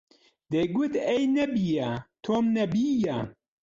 دەیگوت: 0.51 0.93
ئەی 1.07 1.23
نەبیە، 1.37 1.89
تۆم 2.23 2.45
نەبییە 2.57 3.17